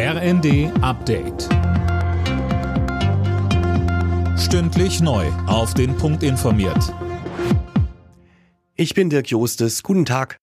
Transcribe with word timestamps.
RND 0.00 0.70
Update. 0.80 1.48
Stündlich 4.38 5.00
neu. 5.00 5.26
Auf 5.48 5.74
den 5.74 5.96
Punkt 5.96 6.22
informiert. 6.22 6.94
Ich 8.76 8.94
bin 8.94 9.10
Dirk 9.10 9.28
Jostes. 9.28 9.82
Guten 9.82 10.04
Tag. 10.04 10.36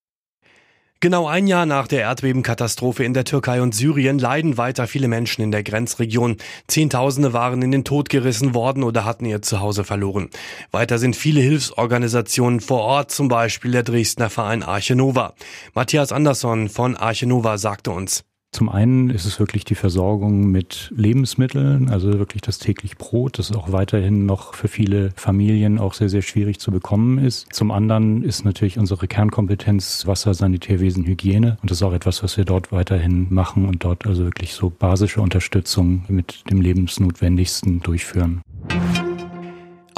Genau 1.00 1.26
ein 1.28 1.48
Jahr 1.48 1.66
nach 1.66 1.88
der 1.88 2.02
Erdbebenkatastrophe 2.02 3.06
in 3.06 3.14
der 3.14 3.24
Türkei 3.24 3.62
und 3.62 3.74
Syrien 3.74 4.20
leiden 4.20 4.58
weiter 4.58 4.88
viele 4.88 5.08
Menschen 5.08 5.42
in 5.42 5.52
der 5.52 5.64
Grenzregion. 5.64 6.36
Zehntausende 6.68 7.32
waren 7.32 7.62
in 7.62 7.72
den 7.72 7.86
Tod 7.86 8.10
gerissen 8.10 8.56
worden 8.56 8.84
oder 8.84 9.06
hatten 9.06 9.24
ihr 9.24 9.42
Zuhause 9.42 9.86
verloren. 9.86 10.32
Weiter 10.72 10.98
sind 10.98 11.16
viele 11.16 11.40
Hilfsorganisationen 11.40 12.60
vor 12.60 12.82
Ort, 12.82 13.10
zum 13.10 13.30
Beispiel 13.30 13.72
der 13.72 13.84
Dresdner 13.84 14.30
Verein 14.30 14.64
Arche 14.64 14.98
Nova. 14.98 15.34
Matthias 15.74 16.12
Andersson 16.12 16.68
von 16.68 16.98
Arche 16.98 17.26
Nova 17.26 17.58
sagte 17.58 17.92
uns. 17.92 18.26
Zum 18.56 18.70
einen 18.70 19.10
ist 19.10 19.26
es 19.26 19.38
wirklich 19.38 19.66
die 19.66 19.76
Versorgung 19.76 20.50
mit 20.50 20.94
Lebensmitteln, 20.96 21.90
also 21.90 22.18
wirklich 22.20 22.42
das 22.42 22.58
täglich 22.58 22.98
Brot, 22.98 23.38
das 23.38 23.52
auch 23.52 23.74
weiterhin 23.74 24.26
noch 24.26 24.54
für 24.54 24.70
viele 24.70 25.12
Familien 25.18 25.78
auch 25.78 25.94
sehr, 25.94 26.08
sehr 26.08 26.22
schwierig 26.22 26.62
zu 26.62 26.72
bekommen 26.72 27.18
ist. 27.18 27.54
Zum 27.54 27.70
anderen 27.70 28.24
ist 28.24 28.46
natürlich 28.46 28.80
unsere 28.80 29.10
Kernkompetenz 29.10 30.08
Wasser, 30.08 30.34
Sanitärwesen, 30.34 31.06
Hygiene. 31.06 31.58
Und 31.62 31.70
das 31.70 31.80
ist 31.80 31.84
auch 31.84 31.92
etwas, 31.92 32.24
was 32.24 32.38
wir 32.38 32.46
dort 32.46 32.72
weiterhin 32.72 33.28
machen 33.30 33.66
und 33.66 33.84
dort 33.84 34.08
also 34.08 34.24
wirklich 34.24 34.54
so 34.54 34.70
basische 34.70 35.20
Unterstützung 35.20 36.06
mit 36.08 36.50
dem 36.50 36.62
Lebensnotwendigsten 36.62 37.82
durchführen. 37.82 38.42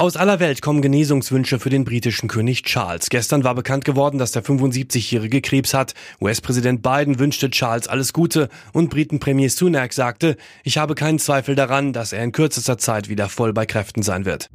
Aus 0.00 0.16
aller 0.16 0.38
Welt 0.38 0.62
kommen 0.62 0.80
Genesungswünsche 0.80 1.58
für 1.58 1.70
den 1.70 1.84
britischen 1.84 2.28
König 2.28 2.62
Charles. 2.62 3.10
Gestern 3.10 3.42
war 3.42 3.56
bekannt 3.56 3.84
geworden, 3.84 4.18
dass 4.18 4.30
der 4.30 4.44
75-jährige 4.44 5.40
Krebs 5.40 5.74
hat. 5.74 5.92
US-Präsident 6.20 6.84
Biden 6.84 7.18
wünschte 7.18 7.50
Charles 7.50 7.88
alles 7.88 8.12
Gute 8.12 8.48
und 8.72 8.90
Briten-Premier 8.90 9.50
Sunak 9.50 9.92
sagte, 9.92 10.36
ich 10.62 10.78
habe 10.78 10.94
keinen 10.94 11.18
Zweifel 11.18 11.56
daran, 11.56 11.92
dass 11.92 12.12
er 12.12 12.22
in 12.22 12.30
kürzester 12.30 12.78
Zeit 12.78 13.08
wieder 13.08 13.28
voll 13.28 13.52
bei 13.52 13.66
Kräften 13.66 14.04
sein 14.04 14.24
wird. 14.24 14.50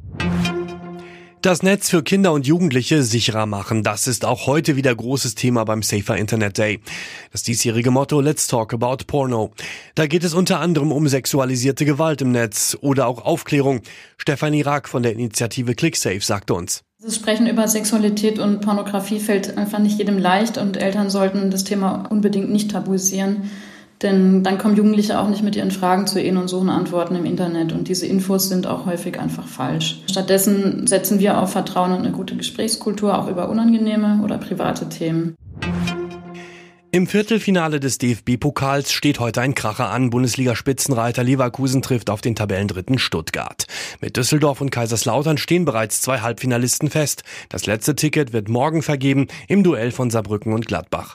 Das 1.44 1.62
Netz 1.62 1.90
für 1.90 2.02
Kinder 2.02 2.32
und 2.32 2.46
Jugendliche 2.46 3.02
sicherer 3.02 3.44
machen, 3.44 3.82
das 3.82 4.06
ist 4.06 4.24
auch 4.24 4.46
heute 4.46 4.76
wieder 4.76 4.94
großes 4.94 5.34
Thema 5.34 5.64
beim 5.64 5.82
Safer 5.82 6.16
Internet 6.16 6.56
Day. 6.56 6.80
Das 7.32 7.42
diesjährige 7.42 7.90
Motto 7.90 8.22
Let's 8.22 8.46
Talk 8.46 8.72
About 8.72 9.04
Porno. 9.06 9.52
Da 9.94 10.06
geht 10.06 10.24
es 10.24 10.32
unter 10.32 10.60
anderem 10.60 10.90
um 10.90 11.06
sexualisierte 11.06 11.84
Gewalt 11.84 12.22
im 12.22 12.32
Netz 12.32 12.78
oder 12.80 13.06
auch 13.06 13.26
Aufklärung. 13.26 13.82
Stefanie 14.16 14.62
Rack 14.62 14.88
von 14.88 15.02
der 15.02 15.12
Initiative 15.12 15.74
ClickSafe 15.74 16.22
sagte 16.22 16.54
uns. 16.54 16.82
Das 17.02 17.16
Sprechen 17.16 17.46
über 17.46 17.68
Sexualität 17.68 18.38
und 18.38 18.62
Pornografie 18.62 19.20
fällt 19.20 19.58
einfach 19.58 19.80
nicht 19.80 19.98
jedem 19.98 20.16
leicht 20.16 20.56
und 20.56 20.78
Eltern 20.78 21.10
sollten 21.10 21.50
das 21.50 21.64
Thema 21.64 22.06
unbedingt 22.08 22.48
nicht 22.48 22.70
tabuisieren. 22.70 23.50
Denn 24.02 24.42
dann 24.42 24.58
kommen 24.58 24.76
Jugendliche 24.76 25.18
auch 25.18 25.28
nicht 25.28 25.42
mit 25.42 25.56
ihren 25.56 25.70
Fragen 25.70 26.06
zu 26.06 26.20
ihnen 26.20 26.36
und 26.36 26.48
suchen 26.48 26.68
Antworten 26.68 27.14
im 27.14 27.24
Internet. 27.24 27.72
Und 27.72 27.88
diese 27.88 28.06
Infos 28.06 28.48
sind 28.48 28.66
auch 28.66 28.86
häufig 28.86 29.18
einfach 29.18 29.46
falsch. 29.46 30.02
Stattdessen 30.10 30.86
setzen 30.86 31.20
wir 31.20 31.38
auf 31.38 31.52
Vertrauen 31.52 31.92
und 31.92 32.00
eine 32.00 32.12
gute 32.12 32.36
Gesprächskultur, 32.36 33.18
auch 33.18 33.28
über 33.28 33.48
unangenehme 33.48 34.20
oder 34.22 34.38
private 34.38 34.88
Themen. 34.88 35.34
Im 36.94 37.08
Viertelfinale 37.08 37.80
des 37.80 37.98
DFB-Pokals 37.98 38.92
steht 38.92 39.18
heute 39.18 39.40
ein 39.40 39.56
Kracher 39.56 39.90
an. 39.90 40.10
Bundesliga-Spitzenreiter 40.10 41.24
Leverkusen 41.24 41.82
trifft 41.82 42.08
auf 42.08 42.20
den 42.20 42.36
Tabellendritten 42.36 43.00
Stuttgart. 43.00 43.66
Mit 44.00 44.16
Düsseldorf 44.16 44.60
und 44.60 44.70
Kaiserslautern 44.70 45.36
stehen 45.36 45.64
bereits 45.64 46.02
zwei 46.02 46.20
Halbfinalisten 46.20 46.90
fest. 46.90 47.24
Das 47.48 47.66
letzte 47.66 47.96
Ticket 47.96 48.32
wird 48.32 48.48
morgen 48.48 48.82
vergeben 48.82 49.26
im 49.48 49.64
Duell 49.64 49.90
von 49.90 50.08
Saarbrücken 50.08 50.52
und 50.52 50.68
Gladbach. 50.68 51.14